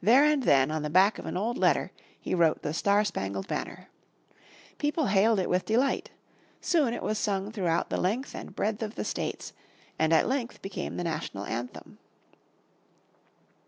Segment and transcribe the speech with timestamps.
[0.00, 3.48] There and then on the back of an old letter he wrote "The Star Spangled
[3.48, 3.88] Banner."
[4.78, 6.12] People hailed it with delight,
[6.60, 9.52] soon it was sung throughout the length and breadth of the States,
[9.98, 11.98] and at length became the National Anthem.